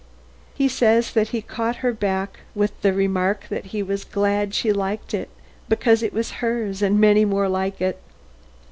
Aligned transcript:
"He 0.55 0.67
says 0.67 1.11
that 1.13 1.27
he 1.27 1.43
caught 1.43 1.75
her 1.85 1.93
back 1.93 2.39
with 2.55 2.71
the 2.81 2.91
remark 2.91 3.47
that 3.49 3.65
he 3.65 3.83
was 3.83 4.03
glad 4.03 4.55
she 4.55 4.73
liked 4.73 5.13
it 5.13 5.29
because 5.69 6.01
it 6.01 6.11
was 6.11 6.31
hers 6.41 6.81
and 6.81 6.99
many 6.99 7.23
more 7.23 7.47
like 7.47 7.79
it. 7.79 7.99